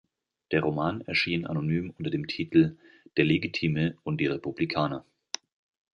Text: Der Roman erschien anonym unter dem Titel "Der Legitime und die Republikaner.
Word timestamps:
Der 0.51 0.61
Roman 0.63 1.01
erschien 1.01 1.45
anonym 1.45 1.93
unter 1.95 2.09
dem 2.09 2.25
Titel 2.25 2.75
"Der 3.17 3.23
Legitime 3.25 3.97
und 4.03 4.19
die 4.19 4.25
Republikaner. 4.25 5.05